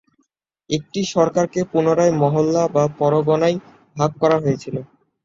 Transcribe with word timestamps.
একটি 0.69 0.99
সরকারকে 1.13 1.61
পুনরায় 1.71 2.13
মহল্লা 2.21 2.63
বা 2.75 2.83
পরগনায় 2.99 3.57
ভাগ 3.95 4.11
করা 4.21 4.37
হয়েছিল। 4.43 4.75